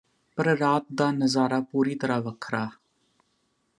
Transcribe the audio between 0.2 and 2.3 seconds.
ਪਰ ਰਾਤ ਦਾ ਨਜ਼ਾਰਾ ਪੂਰੀ ਤਰ੍ਹਾਂ